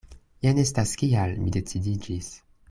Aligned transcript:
Jen 0.45 0.61
estas 0.63 0.93
kial 1.01 1.37
mi 1.43 1.55
decidiĝis. 1.59 2.33